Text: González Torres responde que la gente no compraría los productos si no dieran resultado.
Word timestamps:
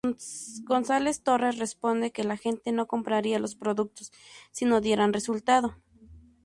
González 0.71 1.15
Torres 1.21 1.59
responde 1.59 2.11
que 2.11 2.23
la 2.23 2.35
gente 2.35 2.71
no 2.71 2.87
compraría 2.87 3.37
los 3.37 3.53
productos 3.55 4.11
si 4.51 4.65
no 4.65 4.81
dieran 4.81 5.13
resultado. 5.13 5.75